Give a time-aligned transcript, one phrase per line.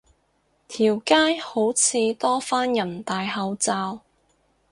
[0.67, 3.99] 條街好似多返人戴口罩